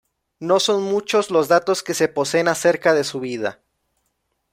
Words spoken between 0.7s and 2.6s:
muchos los datos que se poseen